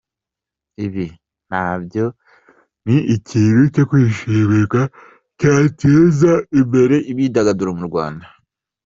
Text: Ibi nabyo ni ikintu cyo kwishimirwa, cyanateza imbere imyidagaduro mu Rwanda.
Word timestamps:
Ibi 0.85 1.05
nabyo 1.49 2.05
ni 2.85 2.97
ikintu 3.15 3.61
cyo 3.73 3.83
kwishimirwa, 3.89 4.81
cyanateza 5.39 6.31
imbere 6.59 6.95
imyidagaduro 7.11 7.71
mu 7.79 7.85
Rwanda. 7.89 8.25